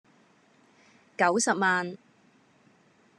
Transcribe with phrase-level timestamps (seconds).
[1.15, 1.95] 九十萬